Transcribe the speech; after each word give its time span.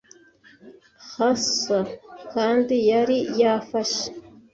hawser 1.13 1.85
kandi 2.33 2.75
yari 2.89 3.17
yafashe. 3.41 4.05